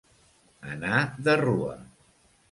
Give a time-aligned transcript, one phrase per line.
[0.75, 1.75] Anar de rua.